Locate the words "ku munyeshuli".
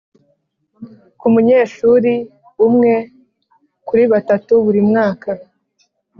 1.19-2.13